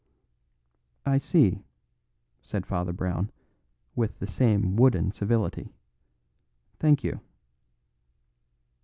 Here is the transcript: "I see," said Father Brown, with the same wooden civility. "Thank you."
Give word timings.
"I 1.05 1.19
see," 1.19 1.61
said 2.41 2.65
Father 2.65 2.91
Brown, 2.91 3.29
with 3.95 4.17
the 4.17 4.25
same 4.25 4.75
wooden 4.75 5.11
civility. 5.11 5.75
"Thank 6.79 7.03
you." 7.03 7.19